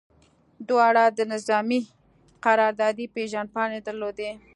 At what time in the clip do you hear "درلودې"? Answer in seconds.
3.87-4.31